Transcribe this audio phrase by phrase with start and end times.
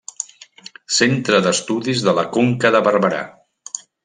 [0.99, 3.23] Centre d'Estudis de la Conca de Barberà.